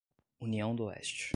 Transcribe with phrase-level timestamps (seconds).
[0.39, 1.29] União do Oeste